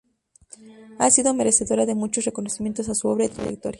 Ha 0.97 1.11
sido 1.11 1.35
merecedora 1.35 1.85
de 1.85 1.93
muchos 1.93 2.25
reconocimientos 2.25 2.89
a 2.89 2.95
su 2.95 3.07
obra 3.07 3.25
y 3.25 3.29
trayectoria. 3.29 3.69